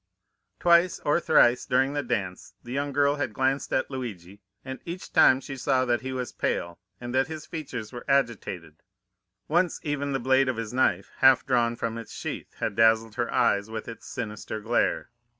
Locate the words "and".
4.65-4.79, 6.99-7.13